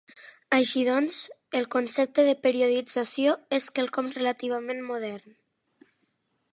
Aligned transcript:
Així 0.55 0.85
doncs, 0.87 1.19
el 1.59 1.67
concepte 1.75 2.25
de 2.29 2.33
periodització 2.47 3.37
és 3.59 3.69
quelcom 3.77 4.13
relativament 4.19 4.83
modern. 4.91 5.41